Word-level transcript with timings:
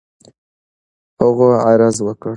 هغو 1.21 1.47
عرض 1.65 1.97
وكړ: 2.05 2.29